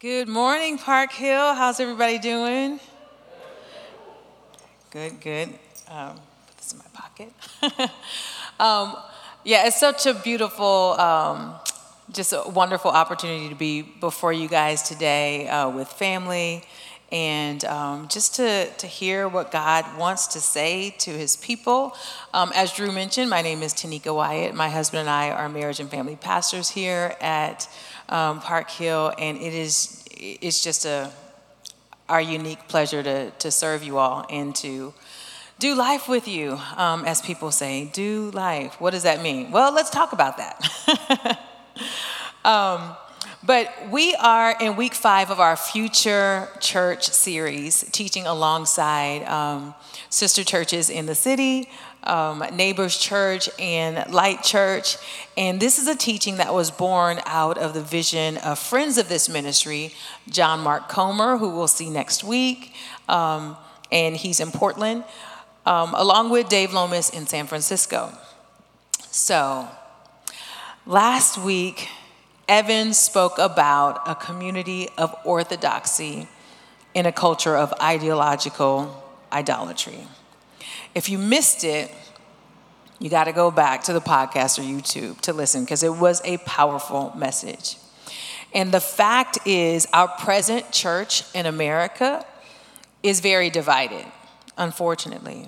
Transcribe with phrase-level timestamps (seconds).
[0.00, 1.54] Good morning, Park Hill.
[1.54, 2.78] How's everybody doing?
[4.90, 5.48] Good, good.
[5.88, 7.32] Um, put this in my pocket.
[8.60, 8.94] um,
[9.42, 11.56] yeah, it's such a beautiful, um,
[12.12, 16.62] just a wonderful opportunity to be before you guys today uh, with family
[17.10, 21.96] and um, just to, to hear what God wants to say to his people.
[22.34, 24.54] Um, as Drew mentioned, my name is Tanika Wyatt.
[24.54, 27.68] My husband and I are marriage and family pastors here at
[28.08, 31.10] um, Park Hill, and it is it's just a
[32.08, 34.94] our unique pleasure to to serve you all and to
[35.58, 37.90] do life with you, um, as people say.
[37.92, 38.80] Do life.
[38.80, 39.50] What does that mean?
[39.50, 41.40] Well, let's talk about that.
[42.44, 42.96] um,
[43.44, 49.74] but we are in week five of our future church series, teaching alongside um,
[50.10, 51.68] sister churches in the city,
[52.04, 54.96] um, Neighbors Church and Light Church.
[55.36, 59.08] And this is a teaching that was born out of the vision of friends of
[59.08, 59.94] this ministry,
[60.28, 62.72] John Mark Comer, who we'll see next week,
[63.08, 63.56] um,
[63.90, 65.04] and he's in Portland,
[65.66, 68.12] um, along with Dave Lomas in San Francisco.
[69.10, 69.68] So,
[70.86, 71.88] last week,
[72.48, 76.28] Evan spoke about a community of orthodoxy
[76.94, 80.06] in a culture of ideological idolatry.
[80.98, 81.92] If you missed it,
[82.98, 86.20] you got to go back to the podcast or YouTube to listen because it was
[86.24, 87.76] a powerful message.
[88.52, 92.26] And the fact is, our present church in America
[93.04, 94.06] is very divided,
[94.56, 95.46] unfortunately.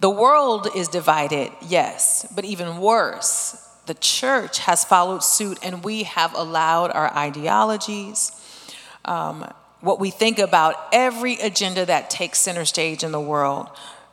[0.00, 6.04] The world is divided, yes, but even worse, the church has followed suit and we
[6.04, 8.32] have allowed our ideologies,
[9.04, 9.52] um,
[9.82, 13.68] what we think about every agenda that takes center stage in the world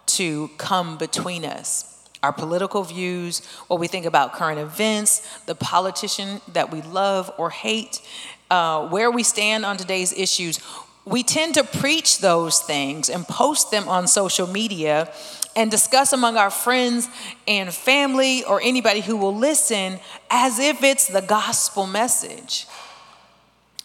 [0.07, 1.91] to come between us.
[2.23, 7.51] Our political views, what we think about current events, the politician that we love or
[7.51, 8.01] hate,
[8.49, 10.59] uh, where we stand on today's issues.
[11.05, 15.11] We tend to preach those things and post them on social media
[15.55, 17.09] and discuss among our friends
[17.47, 19.99] and family or anybody who will listen
[20.29, 22.67] as if it's the gospel message.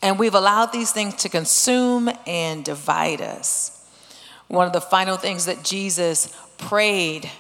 [0.02, 3.79] And we've allowed these things to consume and divide us.
[4.50, 7.31] One of the final things that Jesus prayed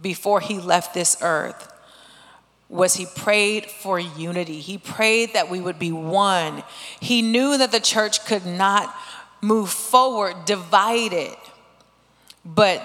[0.00, 1.68] before he left this earth
[2.68, 4.60] was he prayed for unity.
[4.60, 6.62] He prayed that we would be one.
[7.00, 8.94] He knew that the church could not
[9.40, 11.34] move forward divided,
[12.44, 12.80] but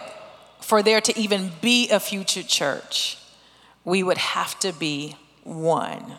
[0.59, 3.19] for there to even be a future church,
[3.85, 6.13] we would have to be one.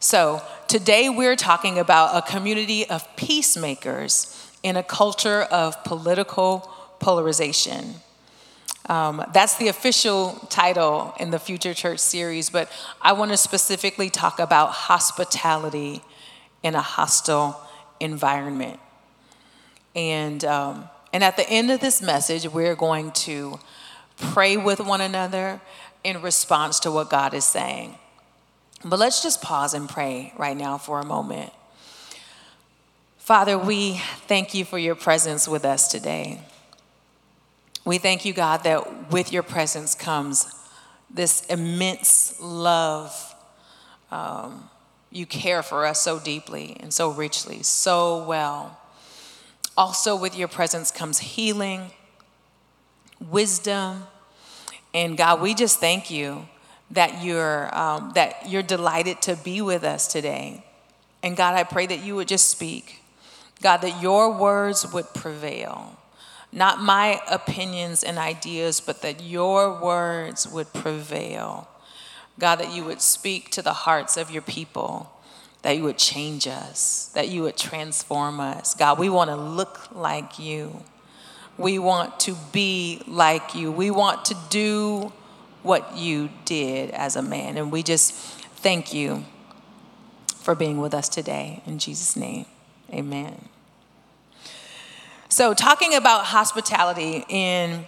[0.00, 6.68] So, today we're talking about a community of peacemakers in a culture of political
[6.98, 7.94] polarization.
[8.86, 12.68] Um, that's the official title in the Future Church series, but
[13.00, 16.02] I want to specifically talk about hospitality
[16.64, 17.64] in a hostile
[18.00, 18.80] environment.
[19.94, 23.60] And, um, and at the end of this message, we're going to
[24.16, 25.60] pray with one another
[26.02, 27.98] in response to what God is saying.
[28.84, 31.52] But let's just pause and pray right now for a moment.
[33.26, 36.40] Father, we thank you for your presence with us today.
[37.84, 40.46] We thank you, God, that with your presence comes
[41.12, 43.34] this immense love.
[44.12, 44.70] Um,
[45.10, 48.78] you care for us so deeply and so richly, so well.
[49.76, 51.90] Also, with your presence comes healing,
[53.18, 54.04] wisdom,
[54.94, 56.46] and God, we just thank you
[56.92, 60.64] that you're um, that you're delighted to be with us today.
[61.24, 63.02] And God, I pray that you would just speak
[63.62, 65.98] God, that your words would prevail.
[66.52, 71.68] Not my opinions and ideas, but that your words would prevail.
[72.38, 75.10] God, that you would speak to the hearts of your people,
[75.62, 78.74] that you would change us, that you would transform us.
[78.74, 80.82] God, we want to look like you.
[81.58, 83.72] We want to be like you.
[83.72, 85.12] We want to do
[85.62, 87.56] what you did as a man.
[87.56, 89.24] And we just thank you
[90.36, 91.62] for being with us today.
[91.66, 92.46] In Jesus' name.
[92.92, 93.48] Amen.
[95.28, 97.84] So, talking about hospitality in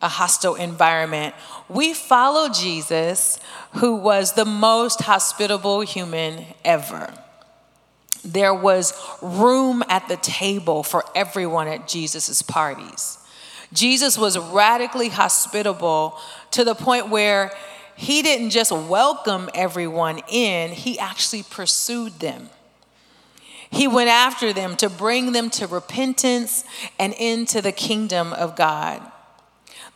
[0.00, 1.34] a hostile environment,
[1.68, 3.38] we follow Jesus,
[3.76, 7.12] who was the most hospitable human ever.
[8.24, 13.18] There was room at the table for everyone at Jesus' parties.
[13.72, 16.18] Jesus was radically hospitable
[16.52, 17.52] to the point where
[17.96, 22.48] he didn't just welcome everyone in, he actually pursued them.
[23.70, 26.64] He went after them to bring them to repentance
[26.98, 29.00] and into the kingdom of God.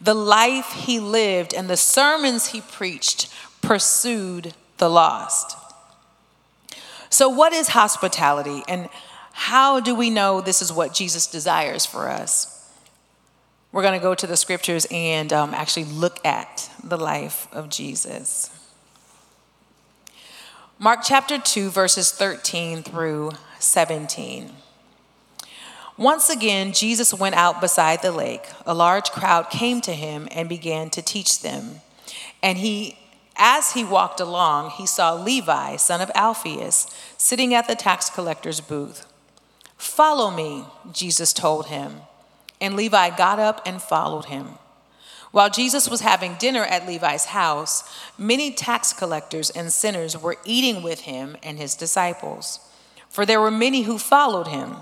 [0.00, 3.32] The life he lived and the sermons he preached
[3.62, 5.56] pursued the lost.
[7.10, 8.88] So, what is hospitality, and
[9.32, 12.50] how do we know this is what Jesus desires for us?
[13.72, 17.68] We're going to go to the scriptures and um, actually look at the life of
[17.68, 18.50] Jesus.
[20.78, 23.32] Mark chapter 2, verses 13 through
[23.64, 24.50] 17.
[25.96, 28.46] Once again, Jesus went out beside the lake.
[28.66, 31.80] A large crowd came to him and began to teach them.
[32.42, 32.98] And he,
[33.36, 38.60] as he walked along, he saw Levi, son of Alphaeus, sitting at the tax collector's
[38.60, 39.06] booth.
[39.76, 42.00] Follow me, Jesus told him.
[42.60, 44.58] And Levi got up and followed him.
[45.30, 47.82] While Jesus was having dinner at Levi's house,
[48.16, 52.60] many tax collectors and sinners were eating with him and his disciples,
[53.14, 54.74] for there were many who followed him.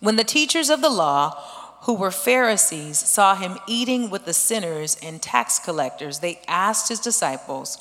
[0.00, 1.40] When the teachers of the law,
[1.82, 6.98] who were Pharisees, saw him eating with the sinners and tax collectors, they asked his
[6.98, 7.78] disciples,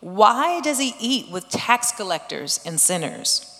[0.00, 3.50] Why does he eat with tax collectors and sinners?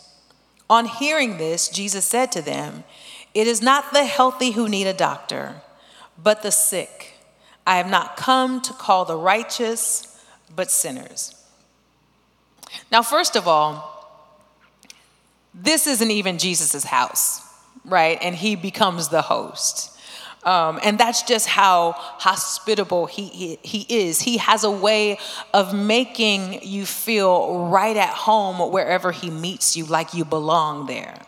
[0.68, 2.84] On hearing this, Jesus said to them,
[3.32, 5.62] It is not the healthy who need a doctor,
[6.22, 7.14] but the sick.
[7.66, 10.22] I have not come to call the righteous,
[10.54, 11.42] but sinners.
[12.92, 13.95] Now, first of all,
[15.56, 17.40] this isn't even Jesus' house,
[17.84, 18.18] right?
[18.20, 19.92] And he becomes the host.
[20.44, 24.20] Um, and that's just how hospitable he, he, he is.
[24.22, 25.18] He has a way
[25.52, 31.20] of making you feel right at home wherever he meets you, like you belong there.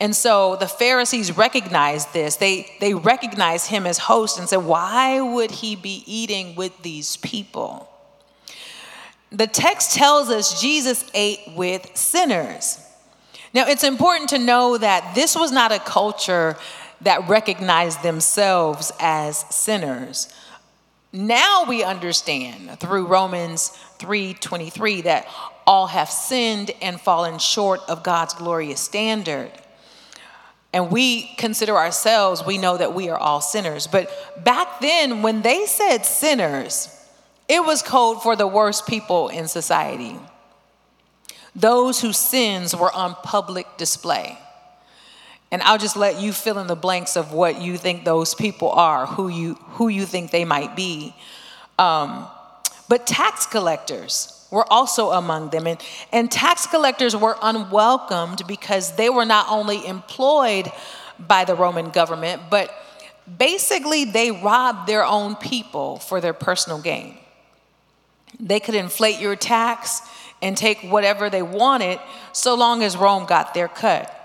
[0.00, 2.36] And so the Pharisees recognized this.
[2.36, 7.18] They, they recognized him as host and said, Why would he be eating with these
[7.18, 7.88] people?
[9.30, 12.78] The text tells us Jesus ate with sinners.
[13.54, 16.56] Now, it's important to know that this was not a culture
[17.02, 20.32] that recognized themselves as sinners.
[21.12, 25.26] Now we understand through Romans 3:23 that
[25.66, 29.50] all have sinned and fallen short of God's glorious standard
[30.72, 33.86] and we consider ourselves, we know that we are all sinners.
[33.86, 34.10] But
[34.42, 36.88] back then, when they said sinners,
[37.48, 40.18] it was code for the worst people in society.
[41.54, 44.38] Those whose sins were on public display.
[45.50, 48.70] And I'll just let you fill in the blanks of what you think those people
[48.70, 51.14] are, who you, who you think they might be.
[51.78, 52.26] Um,
[52.88, 55.66] but tax collectors, were also among them.
[55.66, 55.80] And,
[56.12, 60.70] and tax collectors were unwelcomed because they were not only employed
[61.18, 62.70] by the Roman government, but
[63.38, 67.16] basically they robbed their own people for their personal gain.
[68.38, 70.02] They could inflate your tax
[70.42, 71.98] and take whatever they wanted
[72.32, 74.18] so long as Rome got their cut.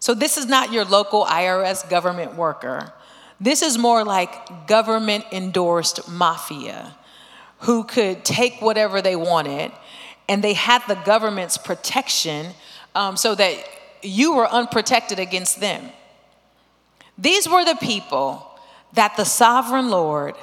[0.00, 2.92] So, this is not your local IRS government worker.
[3.40, 6.96] This is more like government endorsed mafia
[7.60, 9.72] who could take whatever they wanted,
[10.28, 12.52] and they had the government's protection
[12.94, 13.56] um, so that
[14.02, 15.90] you were unprotected against them.
[17.18, 18.46] These were the people
[18.94, 20.34] that the sovereign Lord,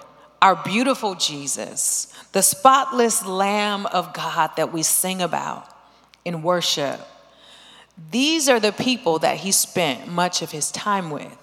[0.42, 5.68] our beautiful Jesus, the spotless Lamb of God that we sing about
[6.25, 7.00] in worship,
[8.12, 11.36] these are the people that he spent much of his time with.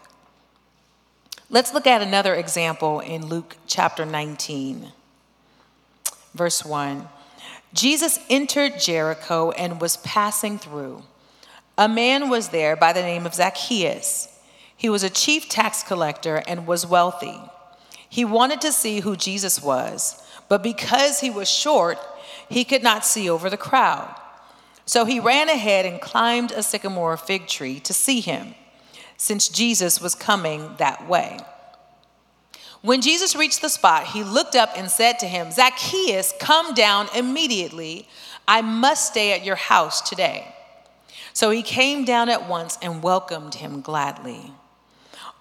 [1.50, 4.92] Let's look at another example in Luke chapter 19
[6.34, 7.08] verse 1.
[7.72, 11.02] Jesus entered Jericho and was passing through.
[11.78, 14.28] A man was there by the name of Zacchaeus.
[14.76, 17.40] He was a chief tax collector and was wealthy.
[18.14, 21.98] He wanted to see who Jesus was, but because he was short,
[22.48, 24.14] he could not see over the crowd.
[24.86, 28.54] So he ran ahead and climbed a sycamore fig tree to see him,
[29.16, 31.40] since Jesus was coming that way.
[32.82, 37.08] When Jesus reached the spot, he looked up and said to him, Zacchaeus, come down
[37.16, 38.06] immediately.
[38.46, 40.54] I must stay at your house today.
[41.32, 44.52] So he came down at once and welcomed him gladly.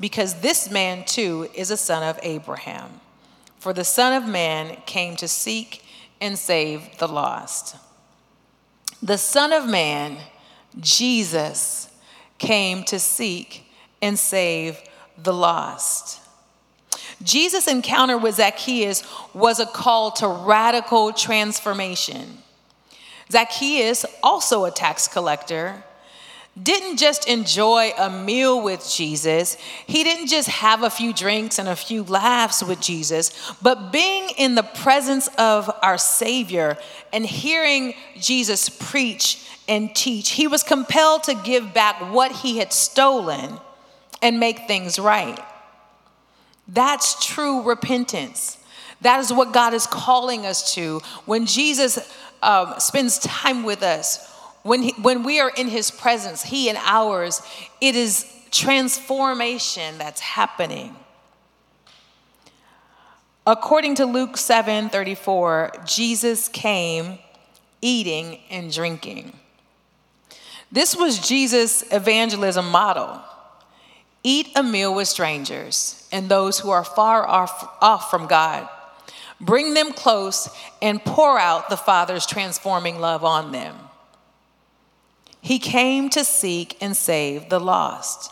[0.00, 3.00] because this man too is a son of Abraham.
[3.58, 5.84] For the Son of Man came to seek
[6.20, 7.76] and save the lost.
[9.02, 10.18] The Son of Man,
[10.78, 11.90] Jesus,
[12.38, 13.64] came to seek
[14.00, 14.78] and save
[15.16, 16.20] the lost.
[17.22, 19.02] Jesus' encounter with Zacchaeus
[19.34, 22.38] was a call to radical transformation.
[23.30, 25.82] Zacchaeus, also a tax collector,
[26.62, 31.68] didn't just enjoy a meal with Jesus, he didn't just have a few drinks and
[31.68, 36.76] a few laughs with Jesus, but being in the presence of our Savior
[37.12, 42.72] and hearing Jesus preach and teach, he was compelled to give back what he had
[42.72, 43.58] stolen
[44.22, 45.38] and make things right.
[46.66, 48.58] That's true repentance.
[49.00, 51.00] That is what God is calling us to.
[51.24, 51.98] When Jesus
[52.42, 54.28] um, spends time with us,
[54.62, 57.42] when, he, when we are in his presence, he and ours,
[57.80, 60.96] it is transformation that's happening.
[63.46, 67.18] According to Luke 7 34, Jesus came
[67.80, 69.38] eating and drinking.
[70.70, 73.22] This was Jesus' evangelism model
[74.22, 78.68] eat a meal with strangers and those who are far off, off from God.
[79.40, 80.48] Bring them close
[80.82, 83.76] and pour out the Father's transforming love on them.
[85.48, 88.30] He came to seek and save the lost.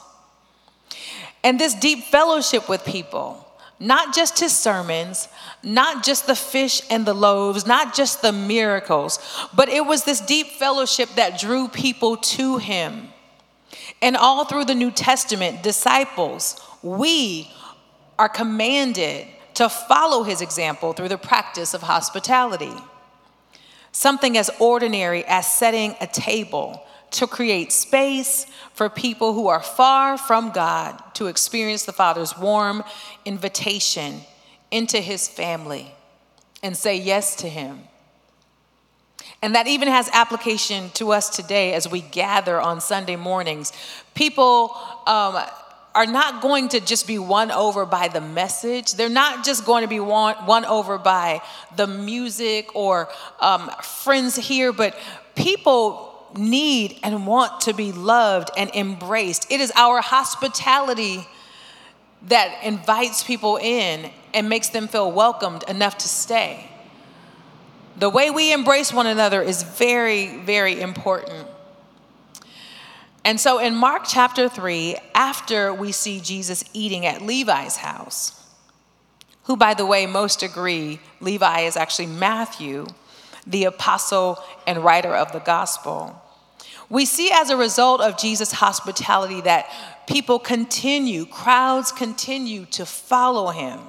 [1.43, 3.43] And this deep fellowship with people,
[3.81, 5.27] not just his sermons,
[5.63, 9.19] not just the fish and the loaves, not just the miracles,
[9.55, 13.09] but it was this deep fellowship that drew people to him.
[14.03, 17.51] And all through the New Testament, disciples, we
[18.19, 22.75] are commanded to follow his example through the practice of hospitality.
[23.91, 26.83] Something as ordinary as setting a table
[27.13, 32.83] to create space for people who are far from God to experience the Father's warm
[33.25, 34.21] invitation
[34.71, 35.95] into his family
[36.63, 37.81] and say yes to him.
[39.43, 43.73] And that even has application to us today as we gather on Sunday mornings.
[44.15, 45.43] People um,
[45.95, 48.93] are not going to just be won over by the message.
[48.93, 51.43] They're not just going to be won, won over by
[51.77, 53.09] the music or
[53.41, 54.99] um, friends here, but
[55.35, 59.51] people need and want to be loved and embraced.
[59.51, 61.27] It is our hospitality
[62.29, 66.71] that invites people in and makes them feel welcomed enough to stay.
[67.97, 71.49] The way we embrace one another is very, very important.
[73.25, 78.41] And so in Mark chapter 3, after we see Jesus eating at Levi's house,
[79.45, 82.87] who, by the way, most agree Levi is actually Matthew,
[83.47, 86.23] the apostle and writer of the gospel.
[86.89, 89.71] We see as a result of Jesus' hospitality that
[90.07, 93.81] people continue, crowds continue to follow him.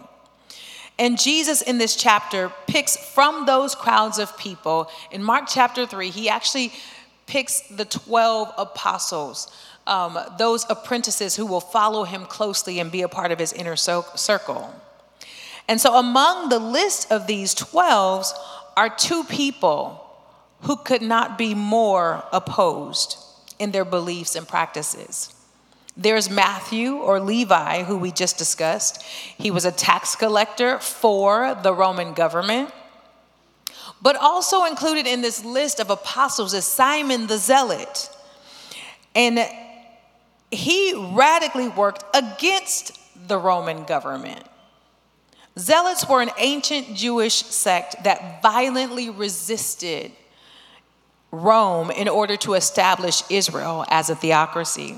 [1.00, 6.10] And Jesus in this chapter picks from those crowds of people, in Mark chapter 3,
[6.10, 6.74] he actually
[7.28, 9.52] picks the 12 apostles,
[9.86, 13.76] um, those apprentices who will follow him closely and be a part of his inner
[13.76, 14.74] circle.
[15.68, 18.26] And so among the list of these 12
[18.76, 20.04] are two people
[20.62, 23.18] who could not be more opposed
[23.60, 25.34] in their beliefs and practices.
[25.96, 29.02] There's Matthew or Levi, who we just discussed.
[29.02, 32.72] He was a tax collector for the Roman government.
[34.00, 38.10] But also included in this list of apostles is Simon the Zealot.
[39.16, 39.40] And
[40.52, 44.44] he radically worked against the Roman government.
[45.58, 50.12] Zealots were an ancient Jewish sect that violently resisted
[51.42, 54.98] Rome in order to establish Israel as a theocracy.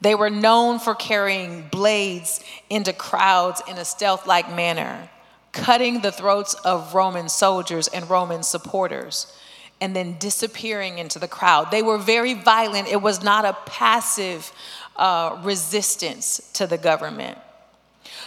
[0.00, 5.08] They were known for carrying blades into crowds in a stealth like manner,
[5.52, 9.32] cutting the throats of Roman soldiers and Roman supporters,
[9.80, 11.70] and then disappearing into the crowd.
[11.70, 12.88] They were very violent.
[12.88, 14.52] It was not a passive
[14.96, 17.38] uh, resistance to the government.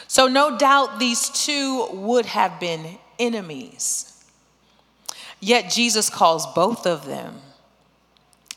[0.07, 4.16] So, no doubt these two would have been enemies.
[5.39, 7.41] Yet Jesus calls both of them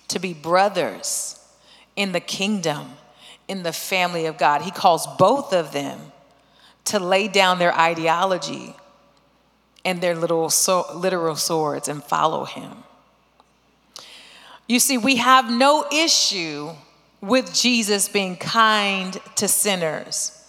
[0.09, 1.39] to be brothers
[1.97, 2.93] in the kingdom,
[3.49, 4.63] in the family of God.
[4.63, 6.13] He calls both of them
[6.87, 8.75] to lay down their ideology
[9.85, 12.85] and their little so, literal swords and follow him.
[14.67, 16.71] You see, we have no issue
[17.21, 20.40] with Jesus being kind to sinners.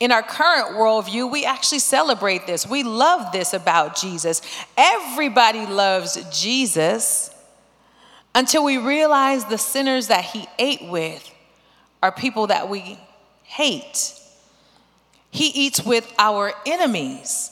[0.00, 2.66] In our current worldview, we actually celebrate this.
[2.66, 4.42] We love this about Jesus.
[4.76, 7.30] Everybody loves Jesus
[8.34, 11.28] until we realize the sinners that he ate with
[12.00, 12.98] are people that we
[13.42, 14.14] hate.
[15.30, 17.50] He eats with our enemies,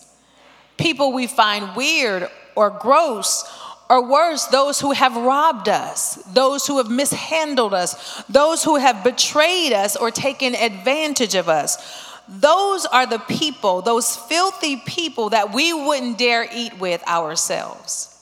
[0.77, 3.45] people we find weird or gross
[3.89, 9.05] or worse, those who have robbed us, those who have mishandled us, those who have
[9.05, 12.06] betrayed us or taken advantage of us.
[12.29, 18.13] Those are the people, those filthy people that we wouldn't dare eat with ourselves.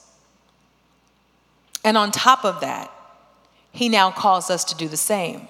[1.83, 2.91] And on top of that,
[3.71, 5.47] he now calls us to do the same.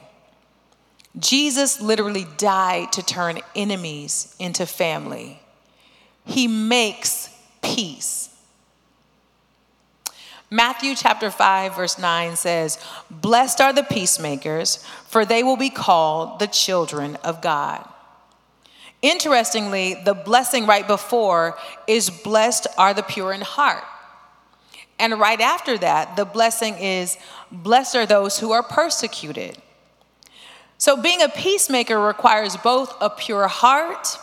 [1.17, 5.39] Jesus literally died to turn enemies into family.
[6.25, 7.29] He makes
[7.61, 8.29] peace.
[10.49, 16.39] Matthew chapter 5, verse 9 says, Blessed are the peacemakers, for they will be called
[16.39, 17.87] the children of God.
[19.05, 23.83] Interestingly, the blessing right before is, Blessed are the pure in heart.
[24.97, 27.15] And right after that, the blessing is,
[27.51, 29.59] Blessed are those who are persecuted.
[30.79, 34.17] So, being a peacemaker requires both a pure heart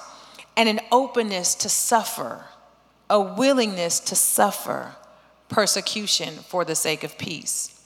[0.56, 2.46] and an openness to suffer,
[3.08, 4.96] a willingness to suffer
[5.48, 7.80] persecution for the sake of peace.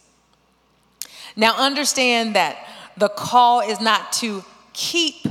[1.37, 2.57] Now, understand that
[2.97, 5.27] the call is not to keep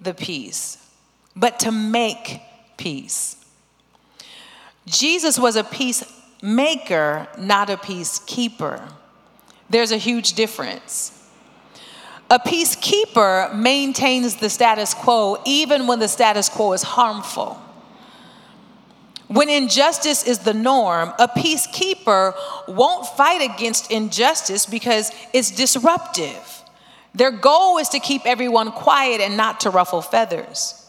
[0.00, 0.78] the peace,
[1.36, 2.40] but to make
[2.76, 3.36] peace.
[4.86, 8.92] Jesus was a peacemaker, not a peacekeeper.
[9.70, 11.10] There's a huge difference.
[12.30, 17.60] A peacekeeper maintains the status quo even when the status quo is harmful.
[19.28, 22.34] When injustice is the norm, a peacekeeper
[22.68, 26.62] won't fight against injustice because it's disruptive.
[27.14, 30.83] Their goal is to keep everyone quiet and not to ruffle feathers.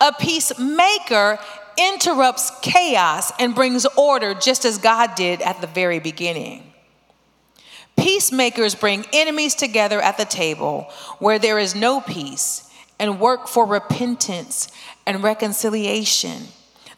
[0.00, 1.38] A peacemaker
[1.78, 6.72] interrupts chaos and brings order just as God did at the very beginning.
[7.96, 13.66] Peacemakers bring enemies together at the table where there is no peace and work for
[13.66, 14.68] repentance
[15.06, 16.42] and reconciliation.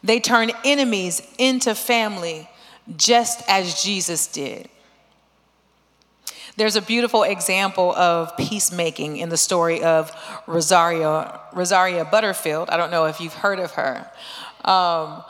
[0.03, 2.49] They turn enemies into family
[2.95, 4.69] just as Jesus did.
[6.59, 10.11] There's a beautiful example of peacemaking in the story of
[10.45, 12.69] Rosaria Butterfield.
[12.69, 14.11] I don't know if you've heard of her.
[14.65, 15.23] Um,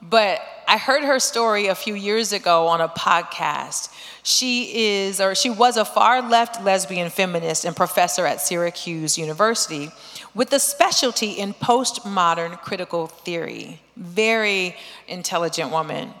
[0.00, 3.92] but I heard her story a few years ago on a podcast.
[4.22, 9.90] She is, or she was a far left lesbian feminist and professor at Syracuse University
[10.36, 13.80] with a specialty in postmodern critical theory.
[13.96, 14.76] Very
[15.08, 16.14] intelligent woman.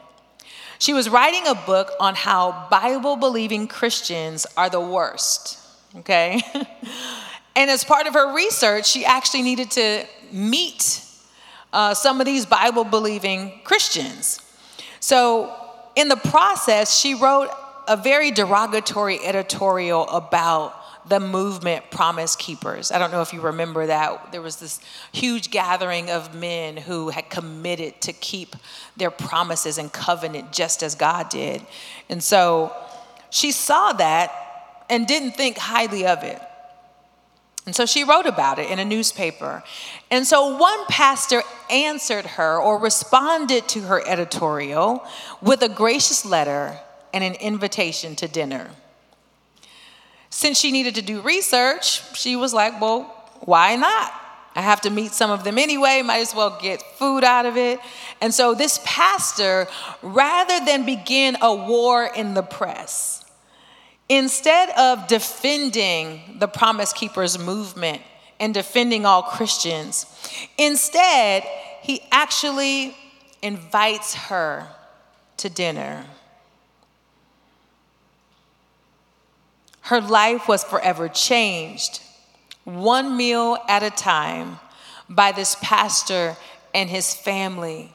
[0.78, 5.58] She was writing a book on how Bible believing Christians are the worst,
[5.96, 6.42] okay?
[7.56, 11.02] and as part of her research, she actually needed to meet
[11.72, 14.40] uh, some of these Bible believing Christians.
[15.00, 15.54] So,
[15.94, 17.48] in the process, she wrote
[17.88, 20.74] a very derogatory editorial about
[21.08, 22.90] the movement Promise Keepers.
[22.90, 24.32] I don't know if you remember that.
[24.32, 24.80] There was this
[25.12, 28.56] huge gathering of men who had committed to keep
[28.96, 31.64] their promises and covenant just as God did.
[32.08, 32.74] And so
[33.30, 34.32] she saw that
[34.88, 36.40] and didn't think highly of it.
[37.66, 39.64] And so she wrote about it in a newspaper.
[40.10, 45.04] And so one pastor answered her or responded to her editorial
[45.42, 46.78] with a gracious letter
[47.12, 48.70] and an invitation to dinner.
[50.30, 53.02] Since she needed to do research, she was like, well,
[53.40, 54.12] why not?
[54.54, 57.58] I have to meet some of them anyway, might as well get food out of
[57.58, 57.78] it.
[58.22, 59.66] And so this pastor,
[60.02, 63.22] rather than begin a war in the press,
[64.08, 68.00] instead of defending the Promise Keepers movement
[68.40, 70.06] and defending all Christians,
[70.56, 71.42] instead,
[71.82, 72.96] he actually
[73.42, 74.66] invites her
[75.36, 76.06] to dinner.
[79.86, 82.00] Her life was forever changed,
[82.64, 84.58] one meal at a time,
[85.08, 86.36] by this pastor
[86.74, 87.92] and his family.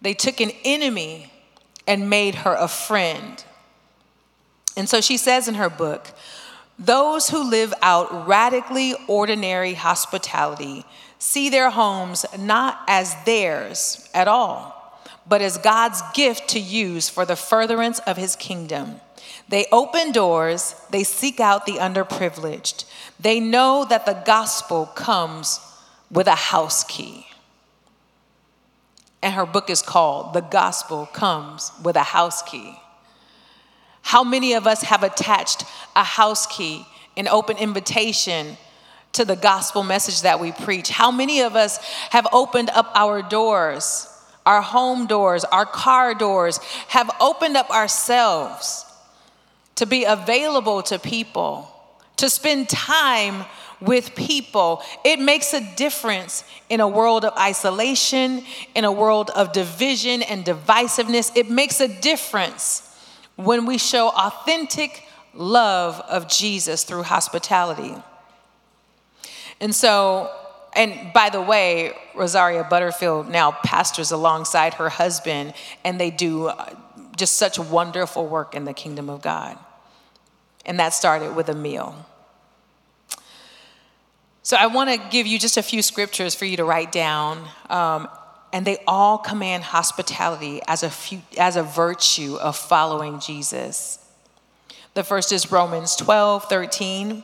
[0.00, 1.32] They took an enemy
[1.84, 3.44] and made her a friend.
[4.76, 6.12] And so she says in her book,
[6.78, 10.84] those who live out radically ordinary hospitality
[11.18, 14.96] see their homes not as theirs at all,
[15.26, 19.00] but as God's gift to use for the furtherance of his kingdom.
[19.50, 22.84] They open doors, they seek out the underprivileged.
[23.18, 25.58] They know that the gospel comes
[26.08, 27.26] with a house key.
[29.20, 32.76] And her book is called The Gospel Comes with a House Key.
[34.02, 35.64] How many of us have attached
[35.96, 36.86] a house key,
[37.16, 38.56] an open invitation
[39.14, 40.90] to the gospel message that we preach?
[40.90, 41.78] How many of us
[42.10, 44.06] have opened up our doors,
[44.46, 48.86] our home doors, our car doors, have opened up ourselves?
[49.80, 51.66] To be available to people,
[52.16, 53.46] to spend time
[53.80, 54.82] with people.
[55.06, 60.44] It makes a difference in a world of isolation, in a world of division and
[60.44, 61.34] divisiveness.
[61.34, 62.94] It makes a difference
[63.36, 67.94] when we show authentic love of Jesus through hospitality.
[69.62, 70.30] And so,
[70.76, 75.54] and by the way, Rosaria Butterfield now pastors alongside her husband,
[75.86, 76.74] and they do uh,
[77.16, 79.56] just such wonderful work in the kingdom of God.
[80.66, 82.06] And that started with a meal.
[84.42, 87.46] So I want to give you just a few scriptures for you to write down.
[87.68, 88.08] Um,
[88.52, 93.98] and they all command hospitality as a, few, as a virtue of following Jesus.
[94.94, 97.22] The first is Romans 12, 13.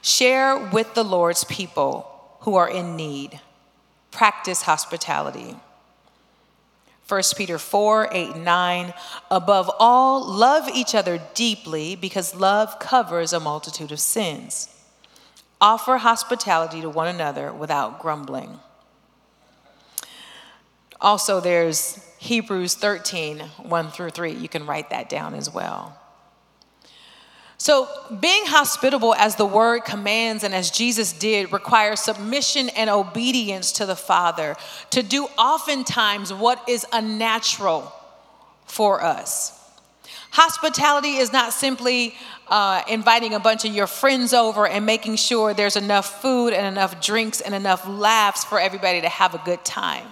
[0.00, 2.06] Share with the Lord's people
[2.40, 3.40] who are in need.
[4.10, 5.56] Practice hospitality.
[7.08, 8.94] 1 Peter 4, 8, and 9.
[9.30, 14.68] Above all, love each other deeply because love covers a multitude of sins.
[15.60, 18.60] Offer hospitality to one another without grumbling.
[21.00, 24.32] Also, there's Hebrews 13, 1 through 3.
[24.32, 25.98] You can write that down as well.
[27.60, 27.88] So,
[28.20, 33.86] being hospitable as the word commands and as Jesus did requires submission and obedience to
[33.86, 34.56] the Father
[34.90, 37.92] to do oftentimes what is unnatural
[38.64, 39.58] for us.
[40.30, 42.14] Hospitality is not simply
[42.46, 46.64] uh, inviting a bunch of your friends over and making sure there's enough food and
[46.64, 50.06] enough drinks and enough laughs for everybody to have a good time.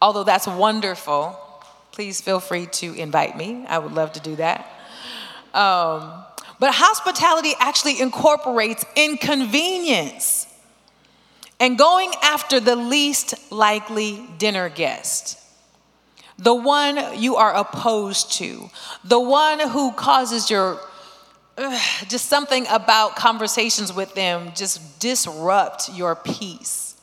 [0.00, 1.38] Although that's wonderful,
[1.90, 3.64] please feel free to invite me.
[3.66, 4.68] I would love to do that.
[5.54, 6.24] Um,
[6.58, 10.46] but hospitality actually incorporates inconvenience
[11.62, 15.38] and going after the least likely dinner guest,
[16.36, 18.68] the one you are opposed to,
[19.04, 20.80] the one who causes your
[22.08, 26.96] just something about conversations with them just disrupt your peace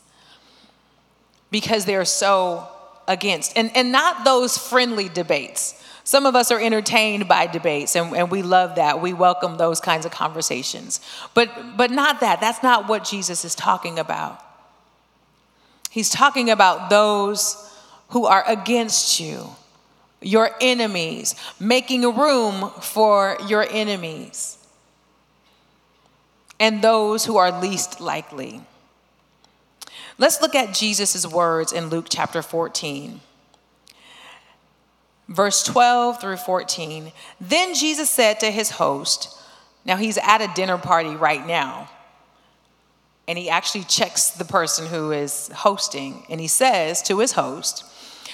[1.50, 2.68] because they're so
[3.08, 3.56] against.
[3.56, 8.32] And, and not those friendly debates some of us are entertained by debates, and, and
[8.32, 9.00] we love that.
[9.00, 11.00] We welcome those kinds of conversations.
[11.34, 12.40] But, but not that.
[12.40, 14.44] That's not what Jesus is talking about.
[15.88, 17.56] He's talking about those
[18.08, 19.50] who are against you,
[20.20, 24.58] your enemies, making room for your enemies,
[26.58, 28.62] and those who are least likely.
[30.18, 33.20] Let's look at Jesus' words in Luke chapter 14
[35.30, 37.12] verse 12 through 14.
[37.40, 39.38] Then Jesus said to his host,
[39.84, 41.88] now he's at a dinner party right now,
[43.26, 47.84] and he actually checks the person who is hosting, and he says to his host,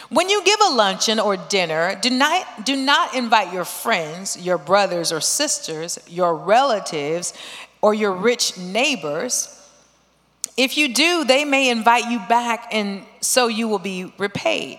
[0.08, 4.58] when you give a luncheon or dinner, do not, do not invite your friends, your
[4.58, 7.34] brothers or sisters, your relatives,
[7.82, 9.52] or your rich neighbors.
[10.56, 14.78] If you do, they may invite you back, and so you will be repaid.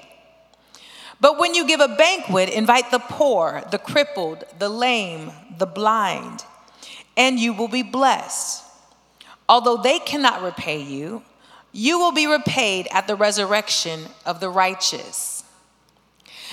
[1.20, 6.44] But when you give a banquet, invite the poor, the crippled, the lame, the blind,
[7.16, 8.64] and you will be blessed.
[9.50, 11.24] Although they cannot repay you,
[11.72, 15.44] you will be repaid at the resurrection of the righteous.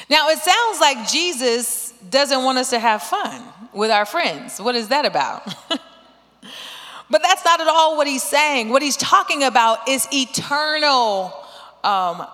[0.08, 4.60] Now, it sounds like Jesus doesn't want us to have fun with our friends.
[4.60, 5.44] What is that about?
[5.68, 8.68] but that's not at all what he's saying.
[8.70, 11.43] What he's talking about is eternal
[11.84, 12.26] um,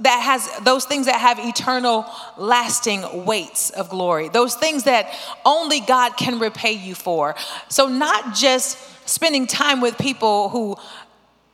[0.00, 5.14] that has those things that have eternal, lasting weights of glory, those things that
[5.44, 7.36] only God can repay you for.
[7.68, 8.76] So, not just
[9.08, 10.76] spending time with people who,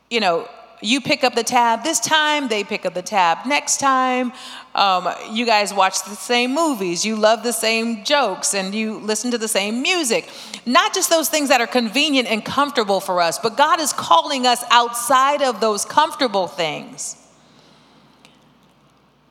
[0.09, 0.49] you know,
[0.81, 4.33] you pick up the tab this time, they pick up the tab next time.
[4.75, 9.29] Um, you guys watch the same movies, you love the same jokes, and you listen
[9.31, 10.27] to the same music.
[10.65, 14.47] Not just those things that are convenient and comfortable for us, but God is calling
[14.47, 17.22] us outside of those comfortable things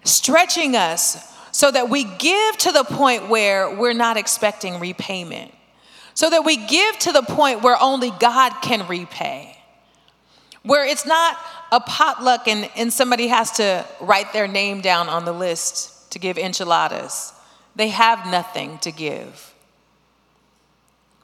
[0.05, 5.53] stretching us so that we give to the point where we're not expecting repayment,
[6.15, 9.57] so that we give to the point where only God can repay,
[10.63, 11.37] where it's not
[11.71, 16.19] a potluck and, and somebody has to write their name down on the list to
[16.19, 17.33] give enchiladas.
[17.77, 19.55] They have nothing to give,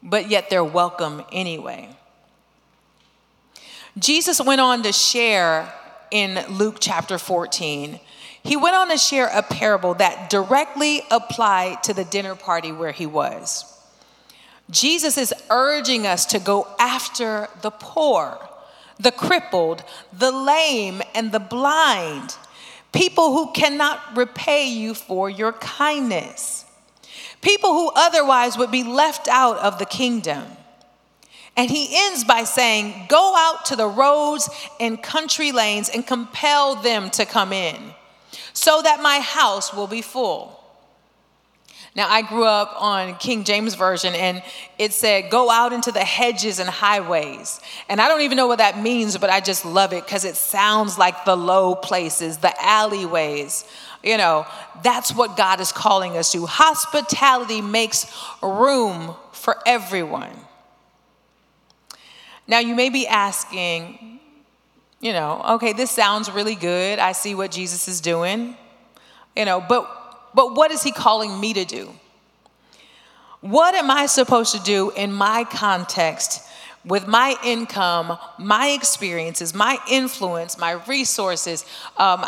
[0.02, 1.88] but yet they're welcome anyway.
[3.98, 5.72] Jesus went on to share
[6.10, 7.98] in Luke chapter 14
[8.42, 12.92] he went on to share a parable that directly applied to the dinner party where
[12.92, 13.64] he was.
[14.70, 18.38] Jesus is urging us to go after the poor,
[18.98, 22.36] the crippled, the lame, and the blind,
[22.92, 26.64] people who cannot repay you for your kindness,
[27.40, 30.44] people who otherwise would be left out of the kingdom.
[31.56, 34.48] And he ends by saying, Go out to the roads
[34.78, 37.94] and country lanes and compel them to come in
[38.58, 40.52] so that my house will be full.
[41.94, 44.42] Now, I grew up on King James Version, and
[44.78, 47.60] it said, Go out into the hedges and highways.
[47.88, 50.34] And I don't even know what that means, but I just love it because it
[50.34, 53.64] sounds like the low places, the alleyways.
[54.02, 54.44] You know,
[54.82, 56.44] that's what God is calling us to.
[56.44, 60.36] Hospitality makes room for everyone.
[62.48, 64.17] Now, you may be asking,
[65.00, 66.98] you know, okay, this sounds really good.
[66.98, 68.56] I see what Jesus is doing,
[69.36, 69.94] you know, but
[70.34, 71.90] but what is he calling me to do?
[73.40, 76.42] What am I supposed to do in my context
[76.84, 81.64] with my income, my experiences, my influence, my resources?
[81.96, 82.24] Um,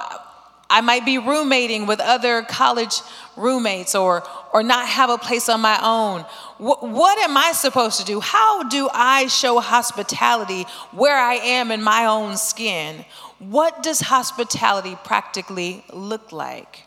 [0.71, 3.01] I might be roommating with other college
[3.37, 6.25] roommates or, or not have a place on my own.
[6.59, 8.21] What, what am I supposed to do?
[8.21, 13.05] How do I show hospitality where I am in my own skin?
[13.41, 16.85] What does hospitality practically look like?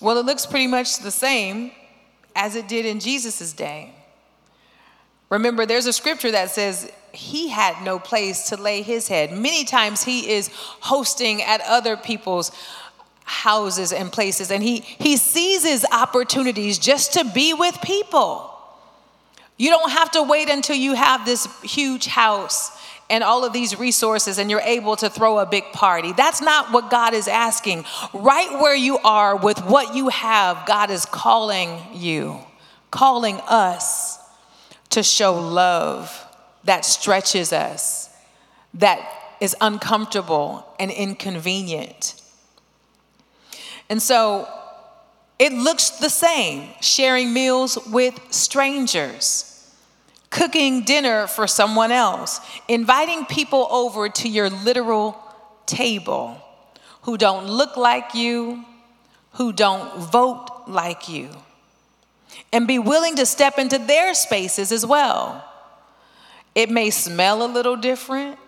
[0.00, 1.70] Well, it looks pretty much the same
[2.34, 3.94] as it did in Jesus' day.
[5.32, 9.32] Remember, there's a scripture that says he had no place to lay his head.
[9.32, 12.52] Many times he is hosting at other people's
[13.24, 18.54] houses and places, and he, he seizes opportunities just to be with people.
[19.56, 23.78] You don't have to wait until you have this huge house and all of these
[23.78, 26.12] resources and you're able to throw a big party.
[26.12, 27.86] That's not what God is asking.
[28.12, 32.38] Right where you are with what you have, God is calling you,
[32.90, 34.11] calling us
[34.92, 36.26] to show love
[36.64, 38.08] that stretches us,
[38.74, 39.00] that
[39.40, 42.20] is uncomfortable and inconvenient.
[43.90, 44.48] And so
[45.38, 49.48] it looks the same sharing meals with strangers
[50.32, 55.16] cooking dinner for someone else, inviting people over to your literal
[55.66, 56.40] table
[57.02, 58.64] who don't look like you,
[59.32, 61.28] who don't vote like you,
[62.52, 65.44] and be willing to step into their spaces as well.
[66.54, 68.38] It may smell a little different.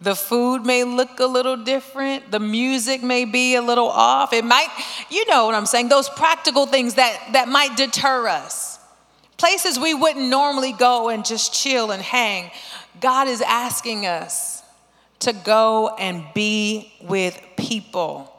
[0.00, 2.30] The food may look a little different.
[2.30, 4.32] The music may be a little off.
[4.32, 4.68] It might,
[5.10, 8.74] you know what I'm saying, those practical things that, that might deter us
[9.36, 12.50] places we wouldn't normally go and just chill and hang.
[13.00, 14.62] God is asking us
[15.20, 18.30] to go and be with people.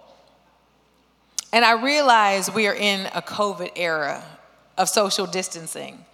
[1.52, 4.24] And I realize we are in a COVID era
[4.77, 6.05] of social distancing.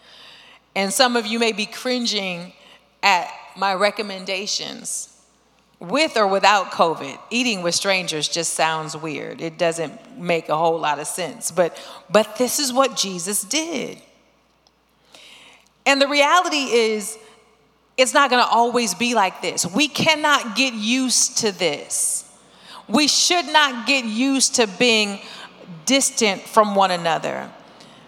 [0.75, 2.53] And some of you may be cringing
[3.03, 5.07] at my recommendations.
[5.79, 9.41] With or without COVID, eating with strangers just sounds weird.
[9.41, 11.49] It doesn't make a whole lot of sense.
[11.49, 11.75] But
[12.07, 13.99] but this is what Jesus did.
[15.87, 17.17] And the reality is,
[17.97, 19.65] it's not to always be like this.
[19.65, 22.31] We cannot get used to this.
[22.87, 25.19] We should not get used to being
[25.85, 27.49] distant from one another.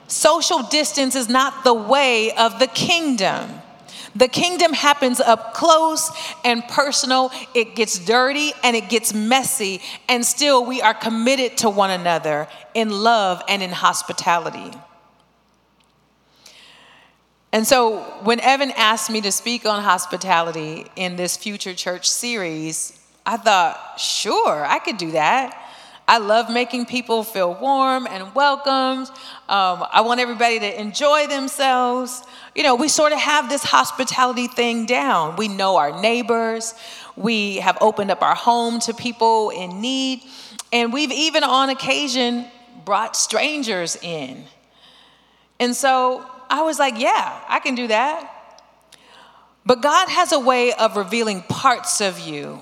[0.08, 3.50] Social distance is not the way of the kingdom.
[4.16, 6.12] The kingdom happens up close
[6.46, 7.32] and personal.
[7.56, 12.48] It gets dirty and it gets messy, and still we are committed to one another
[12.76, 14.72] in love and in hospitality.
[17.52, 23.00] And so when Evan asked me to speak on hospitality in this Future Church series,
[23.26, 25.60] I thought, sure, I could do that.
[26.08, 29.08] I love making people feel warm and welcomed.
[29.48, 32.24] Um, I want everybody to enjoy themselves.
[32.56, 35.38] You know, we sort of have this hospitality thing down.
[35.38, 36.74] We know our neighbors.
[37.16, 40.24] We have opened up our home to people in need.
[40.74, 42.48] And we've even on occasion
[42.84, 44.44] brought strangers in.
[45.60, 48.30] And so I was like, yeah, I can do that.
[49.66, 52.60] But God has a way of revealing parts of you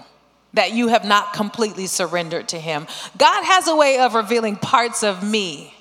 [0.54, 2.88] that you have not completely surrendered to Him.
[3.18, 5.74] God has a way of revealing parts of me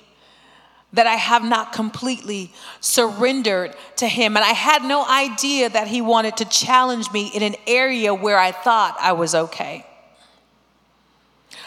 [0.93, 4.35] that I have not completely surrendered to Him.
[4.35, 8.37] And I had no idea that He wanted to challenge me in an area where
[8.37, 9.85] I thought I was okay.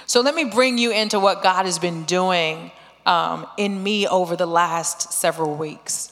[0.06, 2.70] So let me bring you into what God has been doing
[3.06, 6.10] um, in me over the last several weeks.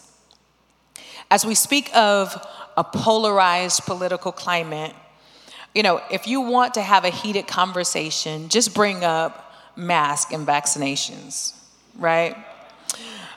[1.30, 4.94] As we speak of a polarized political climate,
[5.74, 10.46] you know, if you want to have a heated conversation, just bring up mask and
[10.46, 11.54] vaccinations,
[11.98, 12.36] right?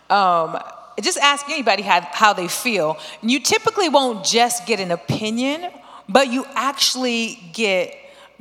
[0.09, 0.59] Um,
[1.01, 2.97] just ask anybody how, how they feel.
[3.21, 5.69] You typically won't just get an opinion,
[6.07, 7.95] but you actually get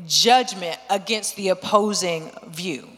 [0.07, 2.89] judgment against the opposing view.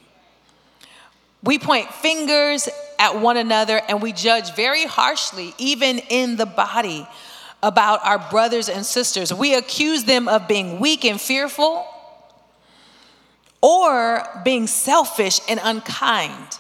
[1.43, 7.07] We point fingers at one another and we judge very harshly, even in the body,
[7.67, 9.35] about our brothers and sisters.
[9.35, 11.85] We accuse them of being weak and fearful
[13.61, 16.59] or being selfish and unkind.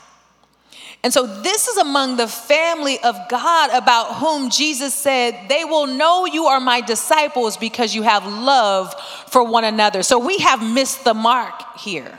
[1.04, 5.86] And so, this is among the family of God about whom Jesus said, They will
[5.86, 8.92] know you are my disciples because you have love
[9.28, 10.02] for one another.
[10.02, 12.18] So, we have missed the mark here.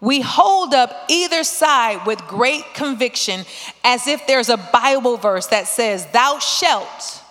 [0.00, 3.44] We hold up either side with great conviction
[3.82, 7.22] as if there's a Bible verse that says, Thou shalt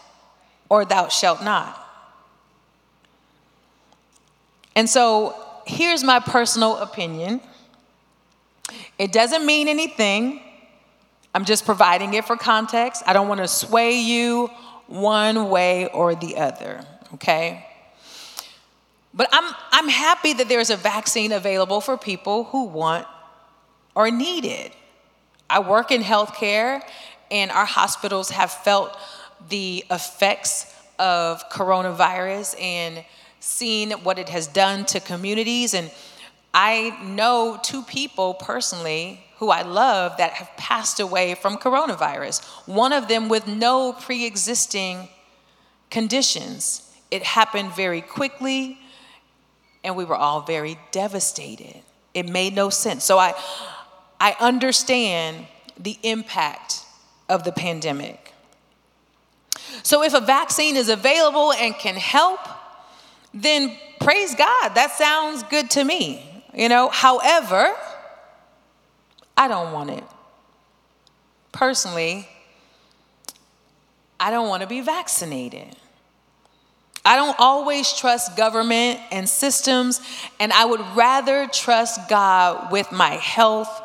[0.69, 1.83] or thou shalt not.
[4.75, 7.41] And so, here's my personal opinion.
[8.97, 10.41] It doesn't mean anything.
[11.33, 13.03] I'm just providing it for context.
[13.05, 14.49] I don't want to sway you
[14.87, 16.83] one way or the other,
[17.15, 17.66] okay?
[19.17, 23.07] But I'm, I'm happy that there's a vaccine available for people who want
[23.95, 24.71] or need it.
[25.49, 26.81] I work in healthcare,
[27.31, 28.95] and our hospitals have felt
[29.49, 33.03] the effects of coronavirus and
[33.39, 35.73] seen what it has done to communities.
[35.73, 35.89] And
[36.53, 42.93] I know two people personally who I love that have passed away from coronavirus, one
[42.93, 45.09] of them with no pre existing
[45.89, 46.83] conditions.
[47.09, 48.79] It happened very quickly,
[49.83, 51.81] and we were all very devastated.
[52.13, 53.03] It made no sense.
[53.03, 53.33] So I,
[54.19, 55.47] I understand
[55.79, 56.83] the impact
[57.29, 58.33] of the pandemic.
[59.83, 62.39] So if a vaccine is available and can help,
[63.33, 64.69] then praise God.
[64.69, 66.43] That sounds good to me.
[66.53, 67.73] You know, however,
[69.35, 70.03] I don't want it.
[71.51, 72.27] Personally,
[74.19, 75.75] I don't want to be vaccinated.
[77.07, 80.01] I don't always trust government and systems,
[80.41, 83.81] and I would rather trust God with my health.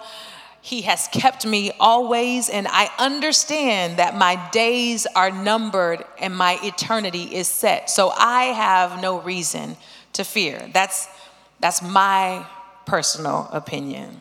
[0.61, 6.59] He has kept me always, and I understand that my days are numbered and my
[6.65, 7.89] eternity is set.
[7.91, 9.77] So I have no reason
[10.15, 10.69] to fear.
[10.73, 11.07] That's,
[11.61, 12.45] that's my
[12.87, 14.19] personal opinion.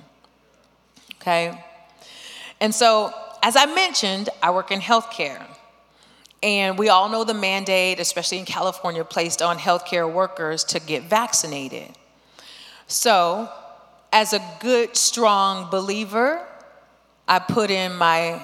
[1.15, 1.59] Okay?
[2.59, 3.11] And so,
[3.41, 5.43] as I mentioned, I work in healthcare.
[6.43, 11.03] And we all know the mandate, especially in California, placed on healthcare workers to get
[11.03, 11.91] vaccinated.
[12.87, 13.49] So,
[14.11, 16.45] as a good, strong believer,
[17.27, 18.41] I put in my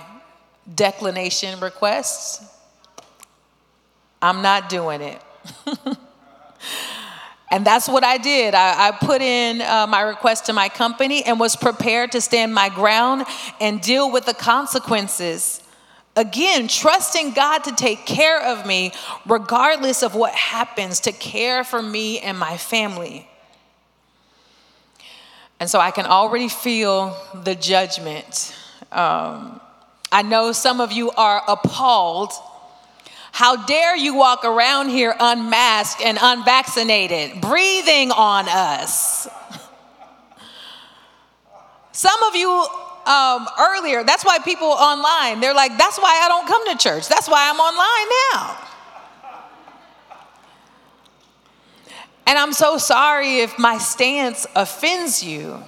[0.74, 2.46] declination requests.
[4.22, 5.22] I'm not doing it.
[7.50, 8.54] And that's what I did.
[8.54, 12.54] I, I put in uh, my request to my company and was prepared to stand
[12.54, 13.26] my ground
[13.62, 15.64] and deal with the consequences.
[16.18, 18.92] Again, trusting God to take care of me
[19.26, 23.28] regardless of what happens, to care for me and my family.
[25.60, 28.56] And so I can already feel the judgment.
[28.92, 29.62] Um,
[30.12, 32.32] I know some of you are appalled
[33.38, 39.28] how dare you walk around here unmasked and unvaccinated, breathing on us?
[41.92, 42.66] Some of you
[43.08, 47.08] um, earlier, that's why people online, they're like, that's why I don't come to church.
[47.08, 48.68] That's why I'm online now.
[52.28, 55.64] And I'm so sorry if my stance offends you.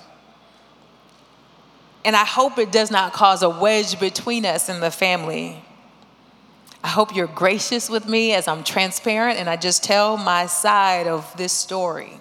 [2.04, 5.64] And I hope it does not cause a wedge between us and the family.
[6.84, 11.08] I hope you're gracious with me as I'm transparent and I just tell my side
[11.08, 12.20] of this story.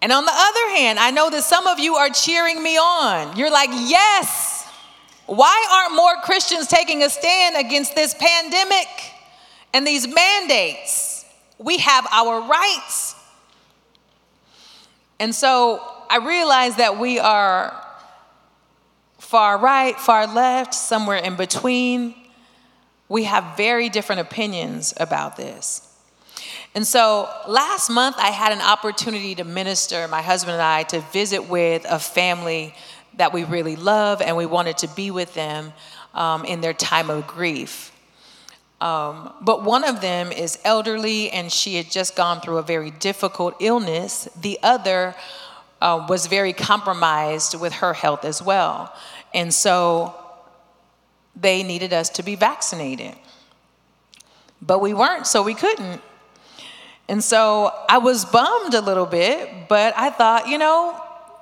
[0.00, 3.36] And on the other hand, I know that some of you are cheering me on.
[3.36, 4.66] You're like, yes,
[5.26, 8.88] why aren't more Christians taking a stand against this pandemic
[9.74, 11.24] and these mandates?
[11.58, 13.16] We have our rights.
[15.18, 17.84] And so I realize that we are
[19.18, 22.14] far right, far left, somewhere in between
[23.08, 25.87] we have very different opinions about this.
[26.74, 31.00] And so last month, I had an opportunity to minister, my husband and I, to
[31.12, 32.74] visit with a family
[33.16, 35.72] that we really love, and we wanted to be with them
[36.14, 37.92] um, in their time of grief.
[38.80, 42.92] Um, but one of them is elderly, and she had just gone through a very
[42.92, 44.28] difficult illness.
[44.40, 45.16] The other
[45.80, 48.94] uh, was very compromised with her health as well.
[49.34, 50.14] And so
[51.34, 53.14] they needed us to be vaccinated.
[54.62, 56.00] But we weren't, so we couldn't.
[57.08, 61.00] And so I was bummed a little bit, but I thought, you know,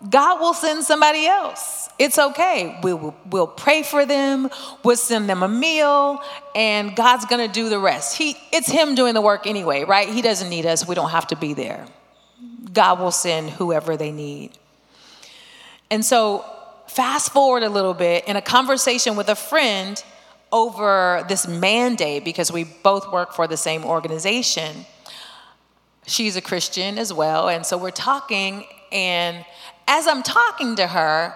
[0.09, 1.89] God will send somebody else.
[1.99, 2.79] It's okay.
[2.83, 4.51] We will, we'll pray for them.
[4.85, 6.21] We'll send them a meal,
[6.55, 8.17] and God's gonna do the rest.
[8.17, 10.09] He, it's Him doing the work anyway, right?
[10.09, 10.87] He doesn't need us.
[10.87, 11.87] We don't have to be there.
[12.73, 14.53] God will send whoever they need.
[15.91, 16.45] And so
[16.87, 20.03] fast forward a little bit in a conversation with a friend
[20.53, 24.85] over this mandate because we both work for the same organization.
[26.07, 27.49] She's a Christian as well.
[27.49, 29.45] And so we're talking, and
[29.89, 31.35] as I'm talking to her,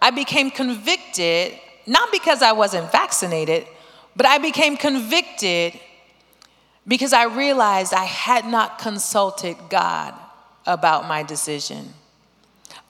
[0.00, 3.66] I became convicted, not because I wasn't vaccinated,
[4.16, 5.78] but I became convicted
[6.86, 10.14] because I realized I had not consulted God
[10.66, 11.94] about my decision.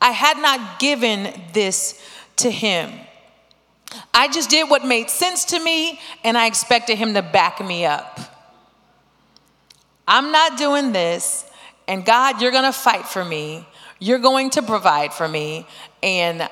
[0.01, 2.03] I had not given this
[2.37, 2.91] to Him.
[4.13, 7.85] I just did what made sense to me, and I expected Him to back me
[7.85, 8.19] up.
[10.07, 11.49] I'm not doing this,
[11.89, 13.67] and God, you're gonna fight for me.
[13.99, 15.67] You're going to provide for me,
[16.03, 16.49] and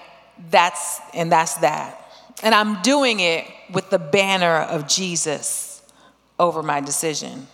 [0.51, 1.96] that's and that's that.
[2.42, 5.82] And I'm doing it with the banner of Jesus
[6.38, 7.46] over my decision.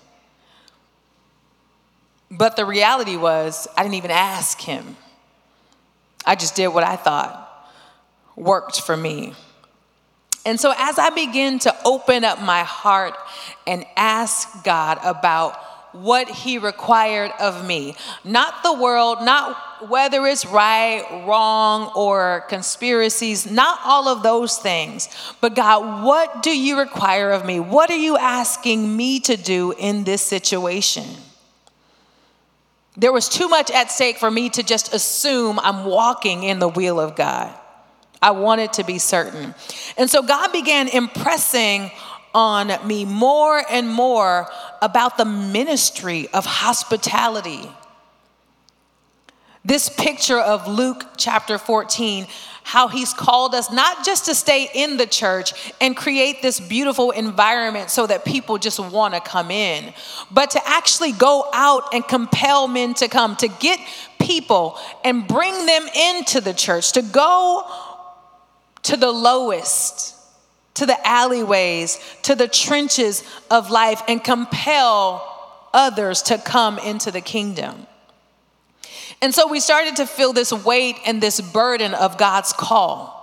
[2.31, 4.97] But the reality was, I didn't even ask him.
[6.25, 7.47] I just did what I thought
[8.37, 9.33] worked for me.
[10.45, 13.15] And so, as I begin to open up my heart
[13.67, 15.59] and ask God about
[16.03, 23.51] what He required of me, not the world, not whether it's right, wrong, or conspiracies,
[23.51, 25.09] not all of those things,
[25.41, 27.61] but God, what do you require of me?
[27.61, 31.05] What are you asking me to do in this situation?
[32.97, 36.69] There was too much at stake for me to just assume I'm walking in the
[36.69, 37.55] will of God.
[38.23, 39.55] I wanted to be certain.
[39.99, 41.91] And so God began impressing
[42.37, 44.47] on me more and more
[44.83, 47.67] about the ministry of hospitality.
[49.65, 52.27] This picture of Luke chapter 14,
[52.63, 57.11] how he's called us not just to stay in the church and create this beautiful
[57.11, 59.95] environment so that people just want to come in,
[60.31, 63.81] but to actually go out and compel men to come, to get
[64.21, 67.65] people and bring them into the church, to go
[68.83, 70.16] to the lowest,
[70.77, 77.21] to the alleyways, to the trenches of life, and compel others to come into the
[77.21, 77.87] kingdom.
[79.21, 83.15] And so we started to feel this weight and this burden of God's call.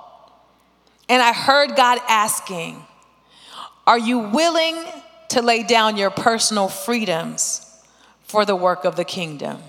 [1.10, 2.82] And I heard God asking,
[3.86, 4.84] Are you willing
[5.30, 7.66] to lay down your personal freedoms
[8.24, 9.60] for the work of the kingdom?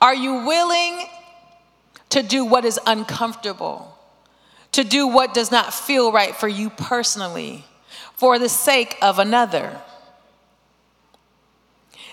[0.00, 1.06] Are you willing
[2.10, 3.98] to do what is uncomfortable,
[4.74, 7.64] to do what does not feel right for you personally,
[8.14, 9.80] for the sake of another.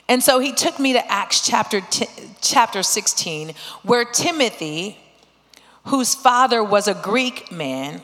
[0.07, 2.07] And so he took me to Acts chapter, t-
[2.39, 4.99] chapter 16, where Timothy,
[5.86, 8.03] whose father was a Greek man,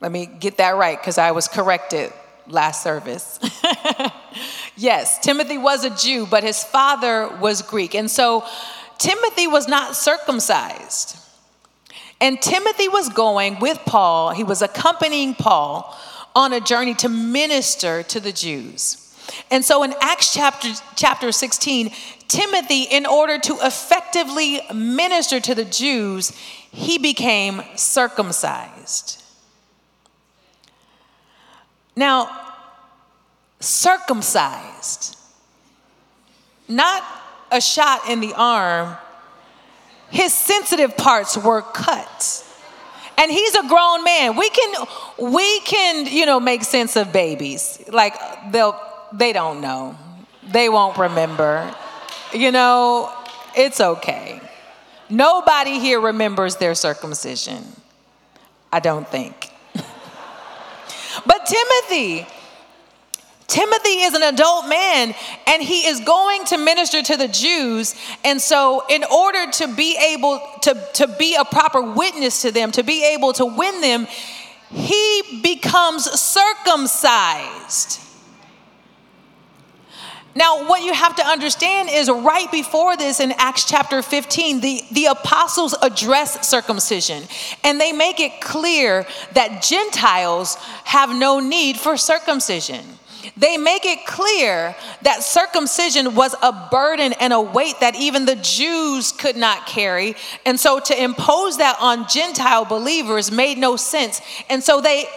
[0.00, 2.12] let me get that right because I was corrected
[2.46, 3.40] last service.
[4.76, 7.96] yes, Timothy was a Jew, but his father was Greek.
[7.96, 8.44] And so
[8.98, 11.16] Timothy was not circumcised.
[12.20, 15.96] And Timothy was going with Paul, he was accompanying Paul
[16.34, 19.04] on a journey to minister to the Jews.
[19.50, 21.92] And so in Acts chapter, chapter 16,
[22.28, 26.30] Timothy, in order to effectively minister to the Jews,
[26.70, 29.22] he became circumcised.
[31.96, 32.30] Now,
[33.60, 35.16] circumcised,
[36.68, 37.02] not
[37.50, 38.96] a shot in the arm,
[40.10, 42.44] his sensitive parts were cut.
[43.16, 44.36] And he's a grown man.
[44.36, 44.86] We can
[45.18, 47.82] we can, you know, make sense of babies.
[47.88, 48.14] Like
[48.52, 48.78] they'll
[49.12, 49.96] they don't know.
[50.44, 51.74] They won't remember.
[52.32, 53.12] You know,
[53.56, 54.40] it's okay.
[55.10, 57.64] Nobody here remembers their circumcision.
[58.70, 59.50] I don't think.
[61.26, 62.26] but Timothy,
[63.48, 65.14] Timothy is an adult man
[65.46, 67.94] and he is going to minister to the Jews.
[68.22, 72.70] And so, in order to be able to, to be a proper witness to them,
[72.72, 74.06] to be able to win them,
[74.68, 78.02] he becomes circumcised.
[80.34, 84.82] Now, what you have to understand is right before this in Acts chapter 15, the,
[84.92, 87.24] the apostles address circumcision
[87.64, 92.84] and they make it clear that Gentiles have no need for circumcision
[93.36, 98.36] they make it clear that circumcision was a burden and a weight that even the
[98.36, 100.16] Jews could not carry.
[100.46, 104.20] And so to impose that on Gentile believers made no sense.
[104.48, 105.08] And so they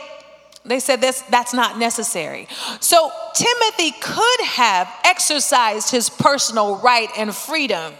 [0.64, 2.47] they said this that's not necessary.
[2.80, 7.93] So Timothy could have exercised his personal right and freedom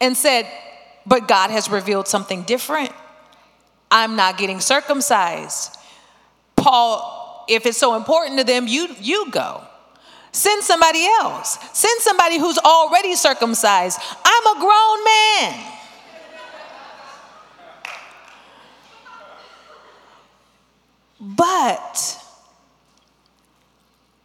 [0.00, 0.46] and said,
[1.06, 2.92] "But God has revealed something different.
[3.90, 5.76] I'm not getting circumcised."
[6.56, 9.62] Paul if it's so important to them, you, you go.
[10.32, 11.58] Send somebody else.
[11.72, 13.98] Send somebody who's already circumcised.
[14.24, 15.72] I'm a grown man.
[21.18, 22.22] But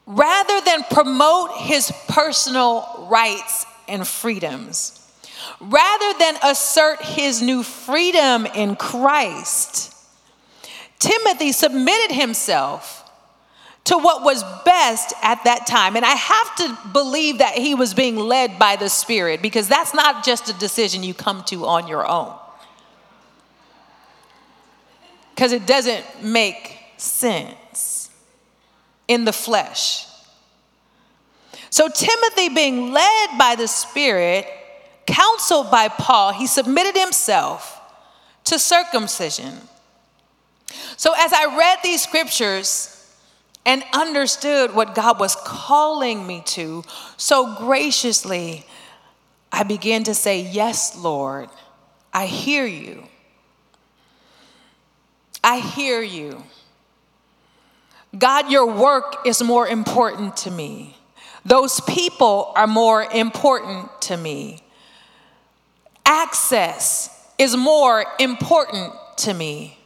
[0.05, 4.97] rather than promote his personal rights and freedoms,
[5.61, 9.95] rather than assert his new freedom in Christ,
[10.99, 13.00] Timothy submitted himself
[13.83, 15.95] to what was best at that time.
[15.95, 19.93] And I have to believe that he was being led by the Spirit because that's
[19.93, 22.33] not just a decision you come to on your own.
[25.33, 28.11] Because it doesn't make sense
[29.07, 30.05] in the flesh.
[31.71, 34.45] So, Timothy, being led by the Spirit,
[35.07, 37.81] counseled by Paul, he submitted himself
[38.43, 39.53] to circumcision.
[40.97, 43.00] So, as I read these scriptures,
[43.65, 46.83] and understood what God was calling me to,
[47.17, 48.65] so graciously,
[49.51, 51.49] I began to say, Yes, Lord,
[52.13, 53.03] I hear you.
[55.43, 56.43] I hear you.
[58.17, 60.97] God, your work is more important to me.
[61.45, 64.61] Those people are more important to me.
[66.05, 69.80] Access is more important to me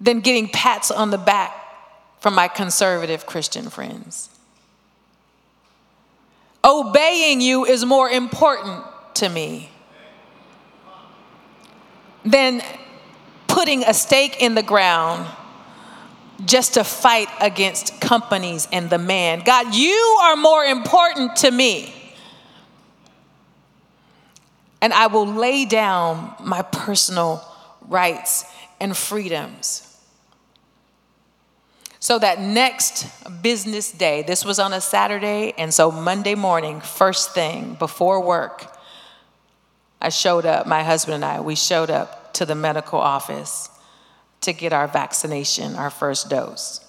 [0.00, 1.54] than getting pats on the back
[2.20, 4.28] from my conservative Christian friends.
[6.64, 8.84] Obeying you is more important
[9.14, 9.70] to me
[12.24, 12.62] than
[13.48, 15.26] putting a stake in the ground
[16.44, 19.40] just to fight against companies and the man.
[19.44, 21.94] God, you are more important to me.
[24.82, 27.44] And I will lay down my personal
[27.82, 28.44] rights
[28.80, 29.89] and freedoms
[32.00, 33.06] so that next
[33.42, 38.74] business day, this was on a Saturday, and so Monday morning, first thing before work,
[40.00, 43.68] I showed up, my husband and I, we showed up to the medical office
[44.40, 46.80] to get our vaccination, our first dose.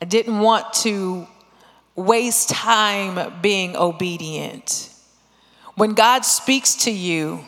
[0.00, 1.26] I didn't want to
[1.94, 4.90] waste time being obedient.
[5.74, 7.44] When God speaks to you,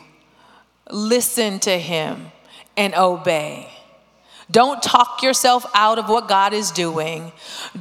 [0.91, 2.31] listen to him
[2.75, 3.67] and obey.
[4.49, 7.33] Don't talk yourself out of what God is doing.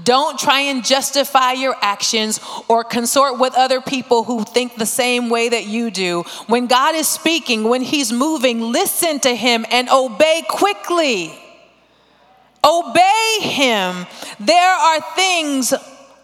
[0.02, 5.30] Don't try and justify your actions or consort with other people who think the same
[5.30, 6.24] way that you do.
[6.48, 11.38] When God is speaking, when He's moving, listen to Him and obey quickly.
[12.64, 14.06] Obey Him.
[14.40, 15.72] There are things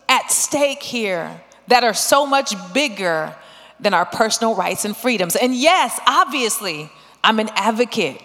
[0.09, 3.33] at stake here that are so much bigger
[3.79, 5.37] than our personal rights and freedoms.
[5.37, 6.91] And yes, obviously,
[7.23, 8.21] I'm an advocate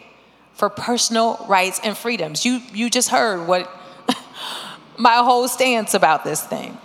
[0.58, 2.43] for personal rights and freedoms.
[2.43, 3.70] You, you just heard what
[4.97, 6.76] my whole stance about this thing.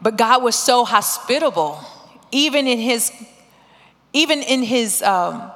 [0.00, 1.78] But God was so hospitable,
[2.32, 3.12] even in his,
[4.14, 5.52] even in his um,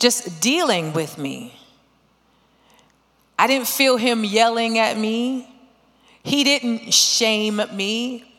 [0.00, 1.54] just dealing with me.
[3.38, 5.48] I didn't feel him yelling at me.
[6.24, 8.29] He didn't shame me.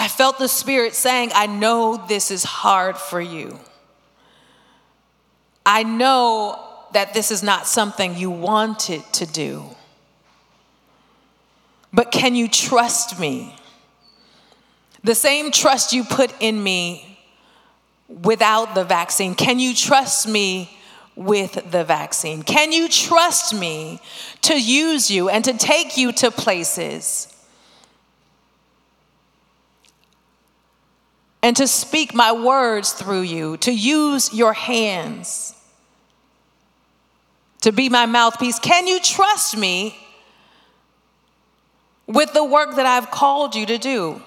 [0.00, 3.60] I felt the Spirit saying, I know this is hard for you.
[5.66, 6.58] I know
[6.94, 9.62] that this is not something you wanted to do.
[11.92, 13.54] But can you trust me?
[15.04, 17.18] The same trust you put in me
[18.08, 19.34] without the vaccine.
[19.34, 20.78] Can you trust me
[21.14, 22.42] with the vaccine?
[22.42, 24.00] Can you trust me
[24.40, 27.29] to use you and to take you to places
[31.42, 35.54] and to speak my words through you, to use your hands,
[37.62, 38.58] to be my mouthpiece.
[38.58, 39.96] Can you trust me
[42.06, 44.20] with the work that I've called you to do?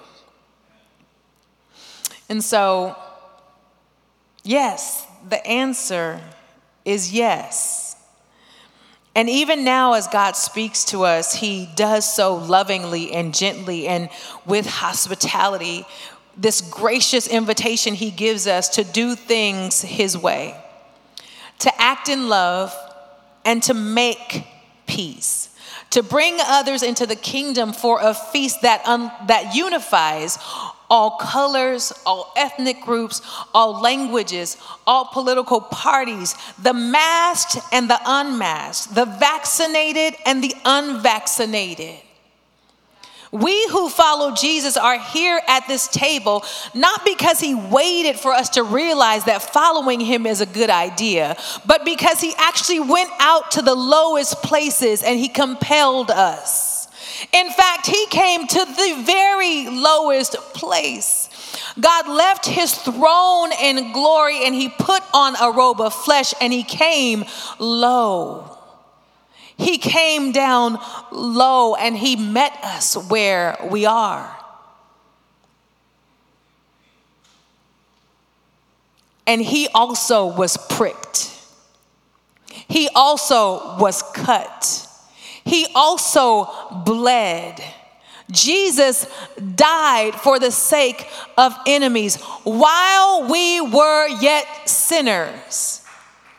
[2.29, 2.95] And so,
[4.43, 6.19] yes, the answer
[6.85, 7.95] is yes.
[9.15, 14.09] And even now, as God speaks to us, He does so lovingly and gently and
[14.45, 15.85] with hospitality
[16.35, 20.55] this gracious invitation he gives us to do things his way,
[21.59, 22.73] to act in love,
[23.45, 24.45] and to make
[24.87, 25.49] peace,
[25.91, 30.37] to bring others into the kingdom for a feast that, un- that unifies
[30.89, 33.21] all colors, all ethnic groups,
[33.53, 41.99] all languages, all political parties, the masked and the unmasked, the vaccinated and the unvaccinated.
[43.33, 48.49] We who follow Jesus are here at this table not because he waited for us
[48.49, 53.49] to realize that following him is a good idea, but because he actually went out
[53.51, 56.87] to the lowest places and he compelled us.
[57.31, 61.29] In fact, he came to the very lowest place.
[61.79, 66.53] God left his throne in glory and he put on a robe of flesh and
[66.53, 67.25] he came
[67.57, 68.52] low.
[69.57, 70.79] He came down
[71.11, 74.35] low and he met us where we are.
[79.25, 81.31] And he also was pricked.
[82.67, 84.87] He also was cut.
[85.45, 86.49] He also
[86.85, 87.61] bled.
[88.31, 89.05] Jesus
[89.55, 95.82] died for the sake of enemies while we were yet sinners.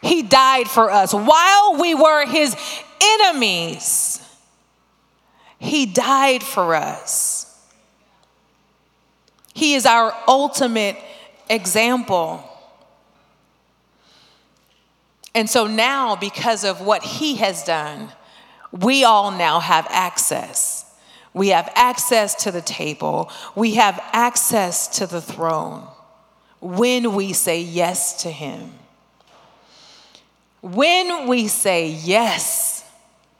[0.05, 2.55] He died for us while we were his
[3.03, 4.21] enemies.
[5.59, 7.59] He died for us.
[9.55, 10.99] He is our ultimate
[11.49, 12.45] example.
[15.35, 18.11] And so now, because of what he has done,
[18.73, 20.85] we all now have access.
[21.33, 25.89] We have access to the table, we have access to the throne
[26.61, 28.71] when we say yes to him.
[30.65, 32.91] When we say yes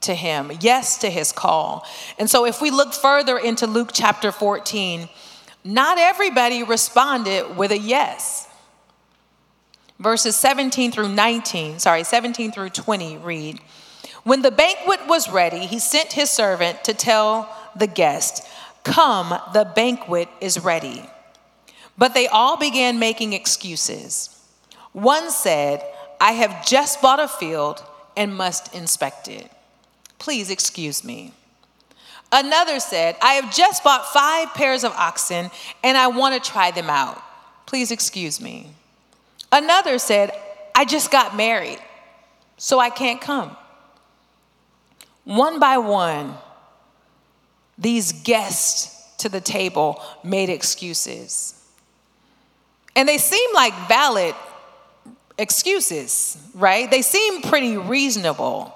[0.03, 1.87] to him, yes to his call.
[2.19, 5.09] And so, if we look further into Luke chapter 14,
[5.65, 8.47] not everybody responded with a yes.
[9.99, 13.59] Verses 17 through 19, sorry, 17 through 20 read
[14.25, 18.47] When the banquet was ready, he sent his servant to tell the guest,
[18.83, 21.09] Come, the banquet is ready.
[21.97, 24.29] But they all began making excuses.
[24.93, 25.83] One said,
[26.21, 27.83] I have just bought a field
[28.17, 29.51] and must inspect it.
[30.19, 31.33] Please excuse me.
[32.33, 35.51] Another said, I have just bought five pairs of oxen
[35.83, 37.23] and I want to try them out.
[37.67, 38.71] Please excuse me.
[39.53, 40.33] Another said,
[40.75, 41.79] I just got married,
[42.57, 43.57] so I can't come.
[45.25, 46.35] One by one,
[47.79, 51.55] these guests to the table made excuses.
[52.97, 54.35] And they seemed like valid
[55.39, 56.91] excuses, right?
[56.91, 58.73] They seem pretty reasonable.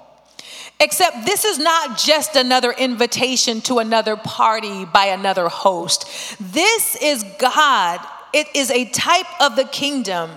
[0.80, 6.06] Except this is not just another invitation to another party by another host.
[6.40, 8.00] This is God.
[8.32, 10.30] It is a type of the kingdom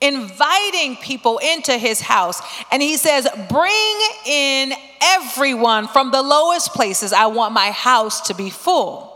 [0.00, 2.42] inviting people into his house.
[2.70, 7.14] And he says, Bring in everyone from the lowest places.
[7.14, 9.12] I want my house to be full.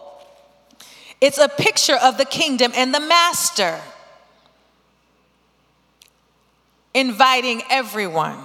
[1.20, 3.78] It's a picture of the kingdom and the master
[6.95, 8.38] inviting everyone.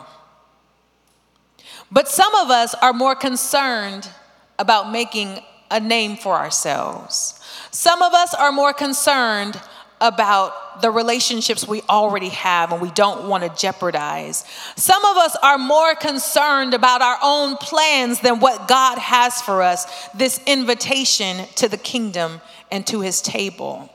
[1.91, 4.10] But some of us are more concerned
[4.58, 5.39] about making
[5.72, 7.39] a name for ourselves.
[7.72, 9.60] Some of us are more concerned
[10.02, 14.43] about the relationships we already have and we don't want to jeopardize.
[14.76, 19.62] Some of us are more concerned about our own plans than what God has for
[19.62, 22.41] us this invitation to the kingdom
[22.72, 23.89] and to his table.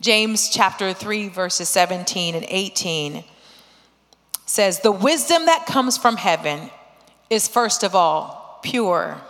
[0.00, 3.24] James chapter 3, verses 17 and 18
[4.44, 6.70] says, The wisdom that comes from heaven
[7.30, 9.20] is first of all pure,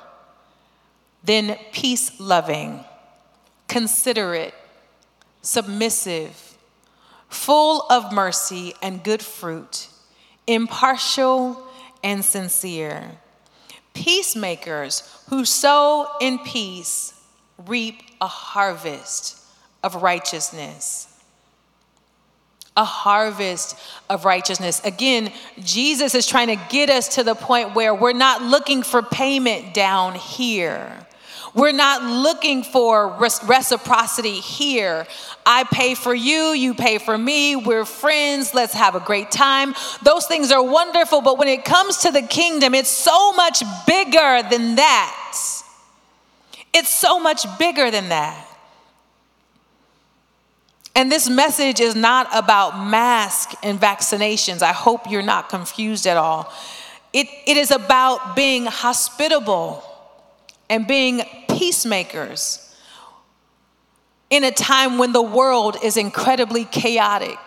[1.22, 2.84] then peace loving
[3.68, 4.54] considerate,
[5.42, 6.56] submissive,
[7.28, 9.88] full of mercy and good fruit,
[10.46, 11.62] impartial
[12.02, 13.18] and sincere.
[13.92, 17.14] Peacemakers who sow in peace
[17.66, 19.35] reap a harvest
[19.86, 21.06] of righteousness.
[22.76, 23.78] A harvest
[24.10, 24.82] of righteousness.
[24.84, 29.00] Again, Jesus is trying to get us to the point where we're not looking for
[29.00, 31.06] payment down here.
[31.54, 33.08] We're not looking for
[33.48, 35.06] reciprocity here.
[35.46, 39.74] I pay for you, you pay for me, we're friends, let's have a great time.
[40.02, 44.42] Those things are wonderful, but when it comes to the kingdom, it's so much bigger
[44.50, 45.62] than that.
[46.74, 48.45] It's so much bigger than that.
[50.96, 54.62] And this message is not about masks and vaccinations.
[54.62, 56.50] I hope you're not confused at all.
[57.12, 59.84] It, it is about being hospitable
[60.70, 62.74] and being peacemakers
[64.30, 67.38] in a time when the world is incredibly chaotic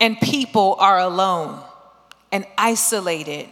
[0.00, 1.62] and people are alone
[2.32, 3.48] and isolated.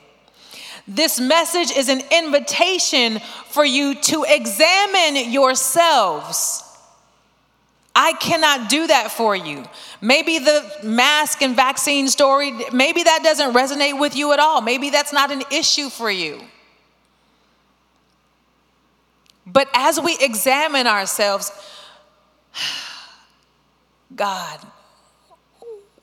[0.88, 6.64] This message is an invitation for you to examine yourselves.
[8.00, 9.64] I cannot do that for you.
[10.00, 14.60] Maybe the mask and vaccine story, maybe that doesn't resonate with you at all.
[14.60, 16.40] Maybe that's not an issue for you.
[19.44, 21.50] But as we examine ourselves,
[24.14, 24.60] God,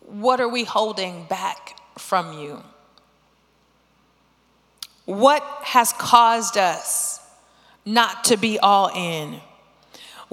[0.02, 2.62] what are we holding back from you?
[5.06, 7.22] What has caused us
[7.86, 9.40] not to be all in?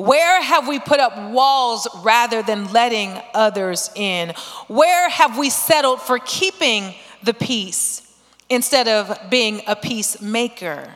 [0.07, 4.31] Where have we put up walls rather than letting others in?
[4.69, 8.03] Where have we settled for keeping the peace
[8.49, 10.89] instead of being a peacemaker.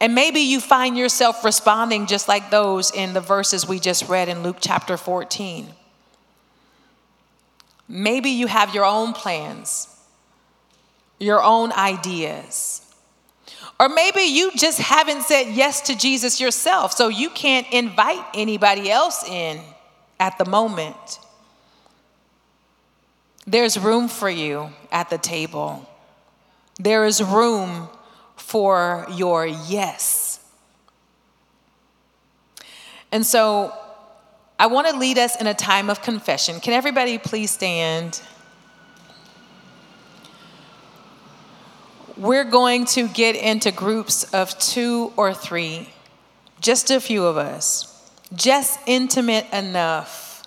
[0.00, 4.28] And maybe you find yourself responding just like those in the verses we just read
[4.28, 5.68] in Luke chapter 14.
[7.88, 9.88] Maybe you have your own plans,
[11.18, 12.83] your own ideas.
[13.80, 18.90] Or maybe you just haven't said yes to Jesus yourself, so you can't invite anybody
[18.90, 19.60] else in
[20.20, 21.18] at the moment.
[23.46, 25.88] There's room for you at the table.
[26.78, 27.88] There is room
[28.36, 30.40] for your yes.
[33.12, 33.72] And so
[34.58, 36.60] I want to lead us in a time of confession.
[36.60, 38.20] Can everybody please stand?
[42.16, 45.88] We're going to get into groups of two or three,
[46.60, 50.44] just a few of us, just intimate enough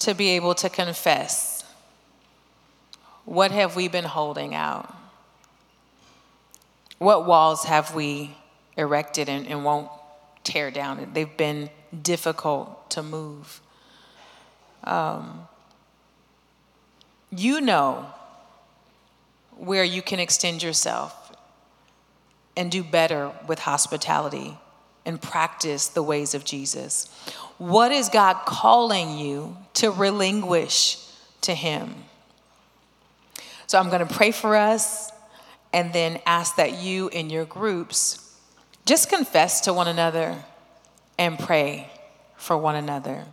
[0.00, 1.64] to be able to confess.
[3.26, 4.92] What have we been holding out?
[6.98, 8.36] What walls have we
[8.76, 9.88] erected and, and won't
[10.42, 11.10] tear down?
[11.12, 11.70] They've been
[12.02, 13.60] difficult to move.
[14.82, 15.46] Um,
[17.30, 18.06] you know
[19.56, 21.32] where you can extend yourself
[22.56, 24.56] and do better with hospitality
[25.04, 27.08] and practice the ways of Jesus.
[27.58, 30.98] What is God calling you to relinquish
[31.42, 31.94] to Him?
[33.66, 35.10] So I'm going to pray for us
[35.72, 38.22] and then ask that you in your groups
[38.84, 40.44] just confess to one another
[41.18, 41.90] and pray
[42.36, 43.24] for one another.